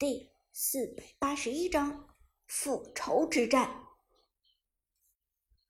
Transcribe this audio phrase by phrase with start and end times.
[0.00, 2.08] 第四百八十一章
[2.46, 3.70] 复仇之战。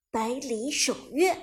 [0.08, 1.37] 百里守约。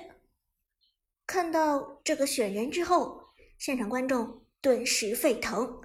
[1.26, 3.20] 看到这个选人之后，
[3.58, 5.82] 现场观众顿时沸腾。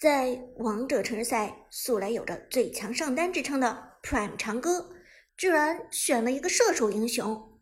[0.00, 4.96] 在王者城市赛素来有着最强上单之称的 Prime 长歌，
[5.36, 7.60] 居然选了一个射手英雄，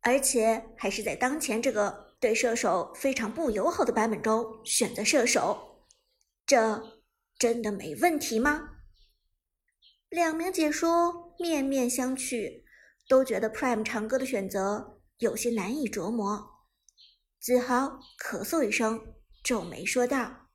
[0.00, 5.84] 而且还是在当前这个对射手非常不友好的版本中选择射手，
[6.46, 6.95] 这。
[7.38, 8.78] 真的没问题吗？
[10.08, 12.62] 两名解说面面相觑，
[13.08, 16.66] 都觉得 Prime 长歌的选择有些难以琢磨。
[17.38, 20.48] 子豪咳嗽一声，皱眉说道：“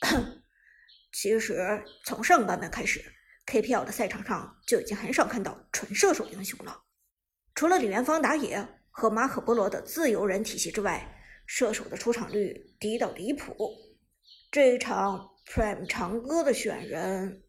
[1.12, 3.04] 其实从上半版本开始
[3.46, 6.84] ，KPL 的赛场上就已经很少看到纯射手英雄了。
[7.54, 13.54] 除了李元芳打野和马可波罗的自由人体系之外，射手的出场率低到离谱。”
[14.50, 17.42] 这一场 Prime 长歌的选人，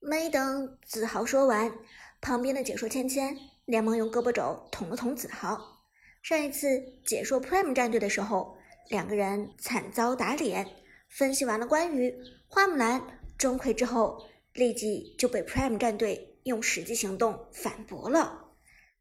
[0.00, 1.72] 没等子豪说完，
[2.20, 5.84] 旁边的解说芊芊连忙用胳膊肘捅了捅子豪。
[6.20, 8.56] 上一次解说 Prime 战队的时候，
[8.90, 10.66] 两个人惨遭打脸。
[11.08, 12.12] 分析完了关于
[12.48, 18.56] 花木兰钟馗之后，立即就被 Prime 战队用实际行动反驳了。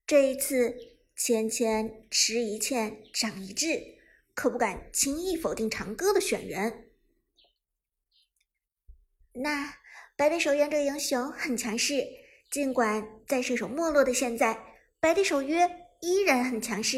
[0.05, 0.75] 这一次，
[1.15, 4.02] 芊芊吃一堑长一智。
[4.33, 6.89] 可不敢轻易否定长歌的选人。
[9.33, 9.75] 那
[10.15, 12.03] 百里守约这个英雄很强势，
[12.51, 14.63] 尽管在射手没落的现在，
[14.99, 16.97] 百里守约依然很强势。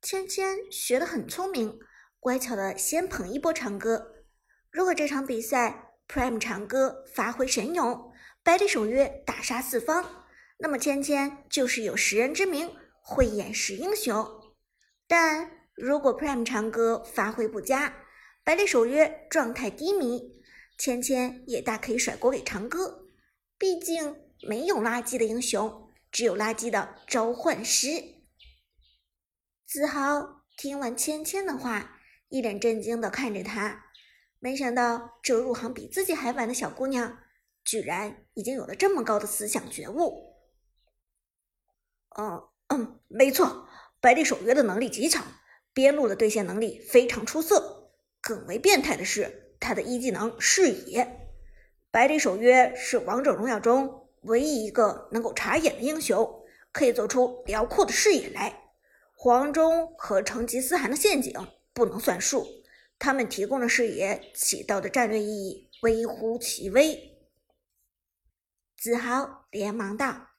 [0.00, 1.78] 芊芊学得很聪明，
[2.20, 4.24] 乖巧的先捧一波长歌。
[4.70, 10.26] 如果这场比赛 Prime 长歌发挥神勇，百里守约大杀四方，
[10.58, 14.41] 那么芊芊就是有识人之明，慧眼识英雄。
[15.12, 17.94] 但如果 Prime 长歌发挥不佳，
[18.42, 20.42] 百里守约状态低迷，
[20.78, 23.10] 芊芊也大可以甩锅给长歌。
[23.58, 24.16] 毕竟
[24.48, 27.90] 没有垃圾的英雄，只有垃圾的召唤师。
[29.66, 32.00] 子豪听完芊芊的话，
[32.30, 33.84] 一脸震惊的看着他，
[34.38, 37.18] 没想到这入行比自己还晚的小姑娘，
[37.62, 40.38] 居然已经有了这么高的思想觉悟。
[42.16, 43.68] 嗯嗯，没错。
[44.02, 45.24] 百里守约的能力极强，
[45.72, 47.92] 边路的对线能力非常出色。
[48.20, 51.30] 更为变态的是，他的一技能视野。
[51.92, 58.72] 百里守约是王者荣耀中唯一一个能够查眼的英雄，可以做出辽阔的视野来。
[59.14, 61.32] 黄忠和成吉思汗的陷阱
[61.72, 62.44] 不能算数，
[62.98, 67.20] 他们提供的视野起到的战略意义微乎其微。
[68.76, 70.30] 子豪连忙道：“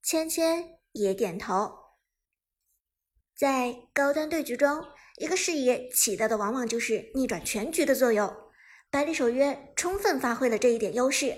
[0.00, 1.78] 芊芊也点头。”
[3.40, 4.84] 在高端对局中，
[5.16, 8.30] 一个视野起到的往往就是逆转全局的作用。
[8.90, 11.34] 百里守约充分发挥了这一点优势，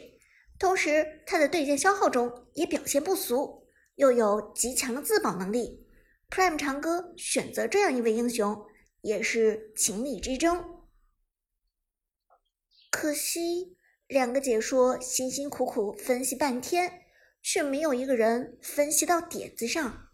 [0.59, 5.87] 同时他的对线消耗中也表现不俗，又有极强的自保能力。
[6.29, 8.61] Prime 长歌选择这样一位英雄，
[9.03, 10.89] 也是情理之中。
[12.91, 13.77] 可惜，
[14.09, 17.05] 两个解说辛辛苦苦分析半天，
[17.41, 20.09] 却没有一个人分析到点子上。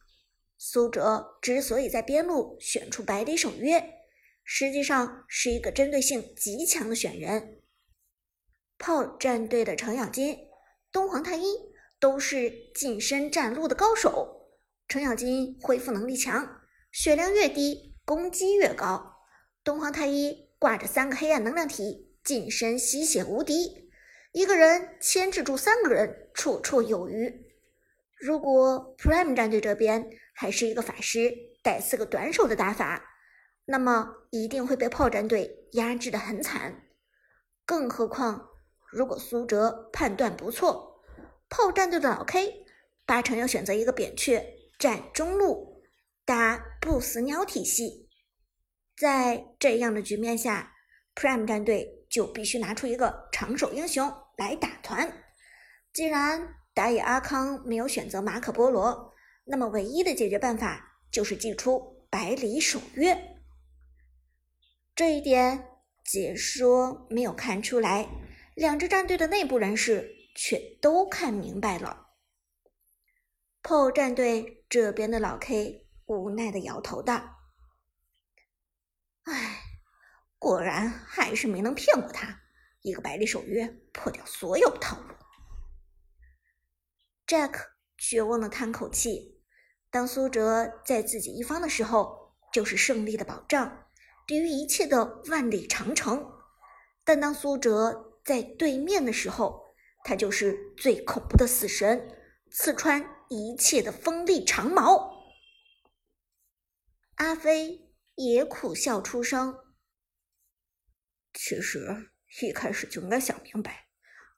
[0.58, 3.82] 苏哲之所以在边路选出百里守约，
[4.42, 7.60] 实际上是一个针对性极强的选人。
[8.76, 10.36] 炮战队的程咬金、
[10.90, 11.44] 东皇太一
[12.00, 14.34] 都是近身战路的高手。
[14.88, 19.14] 程咬金恢复能力强，血量越低，攻击越高。
[19.62, 23.90] 东皇太一挂着三个黑暗能量体，近身吸血无敌，
[24.32, 27.46] 一个人牵制住三个人，绰绰有余。
[28.18, 30.08] 如果 Prime 战队这边，
[30.40, 31.34] 还是一个法师
[31.64, 33.02] 带四个短手的打法，
[33.64, 36.84] 那么一定会被炮战队压制的很惨。
[37.66, 38.48] 更何况，
[38.92, 41.02] 如果苏哲判断不错，
[41.48, 42.64] 炮战队的老 K
[43.04, 45.82] 八成要选择一个扁鹊站中路
[46.24, 48.08] 打不死鸟体系。
[48.96, 50.72] 在这样的局面下
[51.16, 55.12] ，Prime 战队就必须拿出一个长手英雄来打团。
[55.92, 59.12] 既然打野阿康没有选择马可波罗。
[59.50, 63.40] 那么，唯一的解决办法就是祭出百里守约。
[64.94, 68.10] 这一点解说没有看出来，
[68.54, 72.08] 两支战队的内部人士却都看明白了。
[73.62, 77.38] 炮战队这边的老 K 无奈的摇头道
[79.24, 79.62] ：“唉，
[80.38, 82.42] 果然还是没能骗过他，
[82.82, 85.14] 一个百里守约破掉所有套路。
[87.26, 89.37] ”Jack 绝望的叹口气。
[89.90, 93.86] 当苏哲在自己一方的时候，就是胜利的保障。
[94.26, 96.30] 抵御一切的万里长城。
[97.02, 99.74] 但当苏哲在对面的时候，
[100.04, 102.14] 他就是最恐怖的死神，
[102.50, 105.16] 刺穿一切的锋利长矛。
[107.14, 109.56] 阿飞也苦笑出声。
[111.32, 112.10] 其实
[112.42, 113.86] 一开始就应该想明白，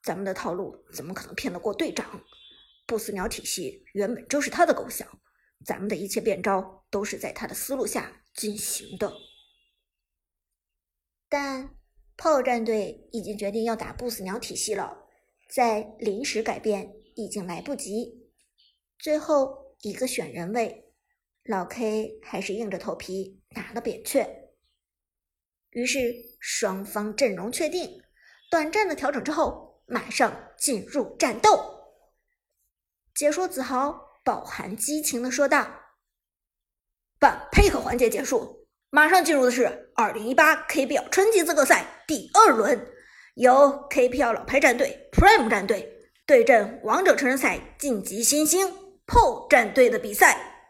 [0.01, 2.23] 咱们的套路怎么可能骗得过队长？
[2.85, 5.07] 不死鸟体系原本就是他的构想，
[5.65, 9.13] 咱们的一切变招都是在他的思路下进行的。
[11.29, 11.75] 但
[12.17, 15.07] 炮战队已经决定要打不死鸟体系了，
[15.49, 18.31] 再临时改变已经来不及。
[18.99, 20.93] 最后一个选人位，
[21.43, 24.51] 老 K 还是硬着头皮拿了扁鹊。
[25.71, 28.03] 于是双方阵容确定，
[28.49, 31.57] 短暂的调整之后，马上进入战斗。
[33.15, 35.67] 解说子豪饱含激情的说道
[37.19, 42.87] ：“本配合环节结束，马上进入的是二零一八 KPL 春季资格赛第二轮，
[43.35, 48.67] 由 KPL 老牌战队 Prime 战队对阵王者成人赛晋级新星
[49.05, 50.67] PO 战队的比赛。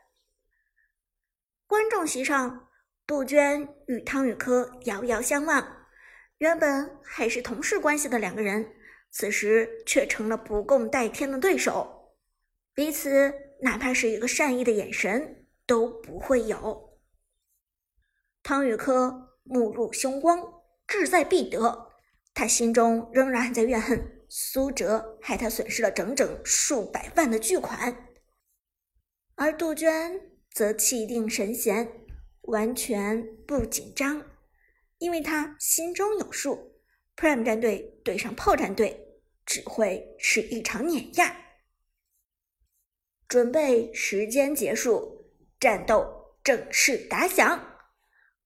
[1.68, 2.68] 观众席上。”
[3.08, 5.86] 杜鹃与汤宇科遥遥相望，
[6.38, 8.74] 原本还是同事关系的两个人，
[9.10, 12.01] 此时却成了不共戴天的对手，
[12.74, 17.00] 彼此哪怕是一个善意的眼神都不会有。
[18.44, 21.92] 汤宇科目露凶光，志在必得，
[22.34, 28.10] 他心中仍然还在怨恨苏哲害他损失了整整数百万的巨款，
[29.36, 31.98] 而杜鹃则气定神闲。
[32.46, 34.26] 完全不紧张，
[34.98, 36.82] 因为他心中有数
[37.16, 41.41] ，Prime 战队对上炮战队只会是一场碾压。
[43.32, 47.78] 准备时间结束，战斗正式打响。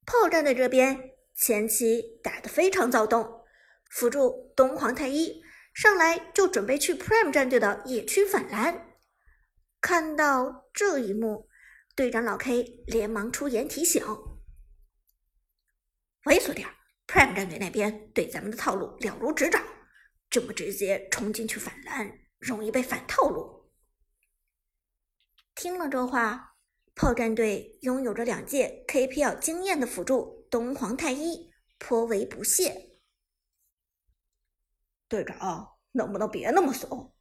[0.05, 3.41] 炮战队这边前期打得非常躁动，
[3.89, 5.41] 辅助东皇太一
[5.73, 8.91] 上来就准备去 Prime 战队的野区反蓝。
[9.81, 11.49] 看到这一幕。
[11.95, 14.03] 队长老 K 连忙出言提醒
[16.25, 16.67] ：“猥琐点
[17.07, 19.63] ，Prime 战队那边对咱们的套路了如指掌，
[20.29, 23.54] 这么直接冲进去反蓝，容易被反套路。”
[25.55, 26.57] 听了这话，
[26.95, 32.99] 炮战队拥有着两届 KPL 经验的辅助东皇太一颇为不屑
[35.07, 37.15] ：“队长，能不能别那么怂？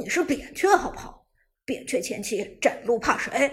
[0.00, 1.26] 你是扁鹊好不好？
[1.64, 3.50] 扁鹊前期站路怕谁？”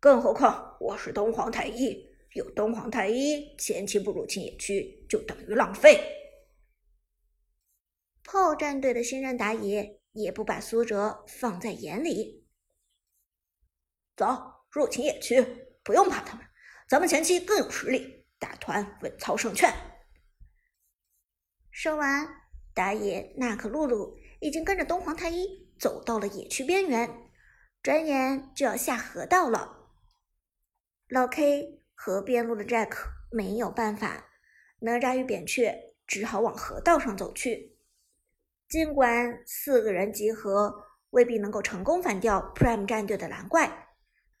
[0.00, 6.00] 更何况我是东皇太一，有东皇太一前期不入侵野区就等于浪费。
[8.24, 12.47] 炮战队的新人打野也不把苏哲放在眼里。
[14.18, 14.36] 走，
[14.72, 15.40] 入侵野区，
[15.84, 16.44] 不用怕他们，
[16.88, 19.72] 咱们前期更有实力，打团稳操胜券。
[21.70, 22.26] 说完，
[22.74, 27.08] 打野娜可露露已经跟着东皇太一走到了野区边缘，
[27.80, 29.88] 转眼就要下河道了。
[31.08, 32.90] 老 K 和边路的 Jack
[33.30, 34.26] 没有办法，
[34.80, 37.78] 哪吒与扁鹊只好往河道上走去。
[38.68, 43.87] 尽管四个人集合未必能够成功反掉 Prime 战队的蓝怪，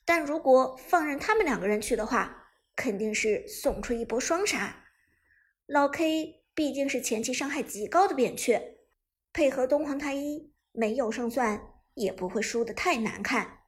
[0.08, 4.86] 但如果放任他们两个人去的话，肯定是送出一波双杀。
[5.66, 8.78] 老 K 毕竟是前期伤害极高的扁鹊，
[9.34, 11.60] 配合东皇太一，没有胜算
[11.92, 13.58] 也不会输得太难看。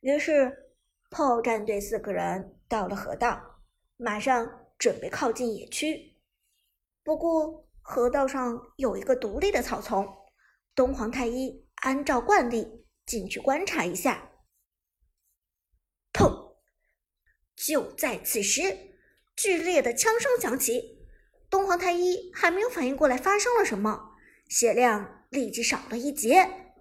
[0.00, 0.64] 于是。
[1.10, 3.62] 炮战队四个人到了河道，
[3.96, 6.14] 马上准备靠近野区。
[7.02, 10.06] 不过河道上有一个独立的草丛，
[10.74, 14.27] 东皇太一按照惯例进去观察一下。
[16.18, 16.56] 砰！
[17.54, 18.62] 就在此时，
[19.36, 20.98] 剧烈的枪声响起，
[21.48, 24.16] 东皇太一还没有反应过来发生了什么，
[24.48, 26.74] 血量立即少了一截。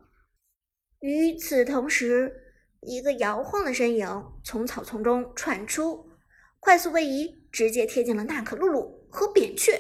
[1.02, 6.10] 与此同时，一个摇晃的身影从草丛中窜出，
[6.60, 9.80] 快速位移，直接贴近了娜可露露和扁鹊，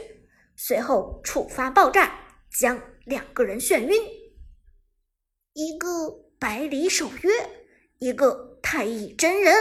[0.56, 4.00] 随后触发爆炸，将两个人眩晕。
[5.54, 5.88] 一个
[6.38, 7.32] 百里守约，
[7.98, 9.54] 一个太乙真人。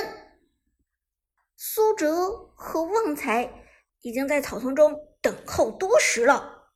[1.56, 3.64] 苏哲和旺财
[4.00, 6.70] 已经在草丛中等候多时了，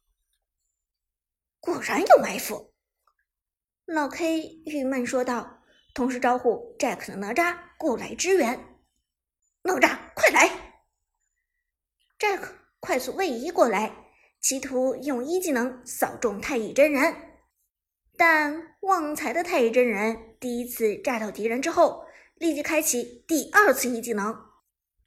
[1.61, 2.73] 果然有埋伏。
[3.85, 5.59] 老 K 郁闷说道。
[5.93, 8.79] 同时招呼 Jack 的哪吒过来支援，
[9.63, 10.49] 哪吒快来
[12.17, 12.49] ！Jack
[12.79, 13.93] 快速位移过来，
[14.41, 17.13] 企图用一技能扫中太乙真人，
[18.17, 22.07] 但旺财的太乙真人第一次炸到敌人之后，
[22.41, 24.35] 立即开启第二次一技能，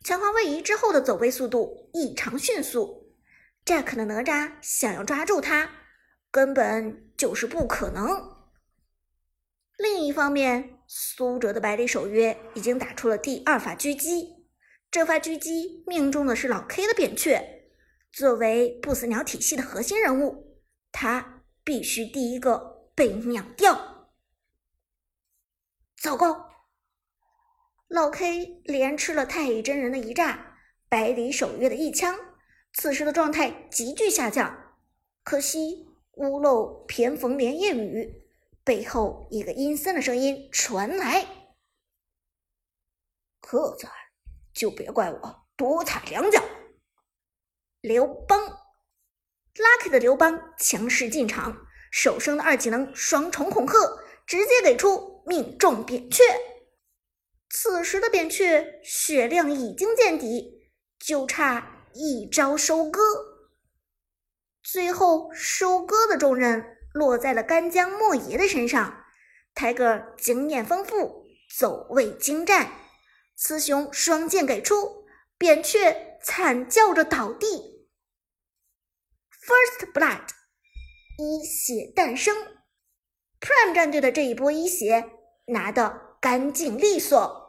[0.04, 3.12] 强化位移之后的走位速度异常迅速
[3.66, 5.68] ，Jack 的哪吒想要抓住他，
[6.30, 8.08] 根本就是不可能。
[9.78, 14.46] 另一方面，苏哲的百里守约已经打出了第二发狙击，
[14.92, 17.72] 这发狙击命中的是老 K 的扁鹊。
[18.12, 20.62] 作为不死鸟体系的核心人物，
[20.92, 24.12] 他必须第一个被秒掉。
[26.00, 26.53] 糟糕！
[27.94, 30.58] 老 K 连吃了太乙真人的一炸，
[30.90, 32.18] 百里守约的一枪，
[32.74, 34.74] 此时的状态急剧下降。
[35.24, 38.24] 可惜屋漏偏逢连夜雨。
[38.64, 41.28] 背后一个阴森的声音传来
[43.40, 43.88] ：“客在，
[44.52, 46.44] 就别怪我多踩两脚。”
[47.82, 48.42] 刘邦
[49.54, 53.78] ，Lucky 的刘邦强势进场，手生的二技能双重恐吓，
[54.26, 56.24] 直接给出命中扁鹊。
[57.56, 60.70] 此时的扁鹊血量已经见底，
[61.00, 63.00] 就差一招收割。
[64.64, 66.72] 最后收割的重任。
[66.94, 69.04] 落在了干将莫邪的身上，
[69.56, 71.26] 泰戈经验丰富，
[71.58, 72.72] 走位精湛，
[73.36, 75.04] 雌雄双剑给出，
[75.36, 77.48] 扁鹊惨叫着倒地。
[79.42, 80.28] First blood，
[81.18, 82.38] 一血诞生
[83.42, 85.04] ，Prime 战队的这一波一血
[85.48, 87.43] 拿的干净利索。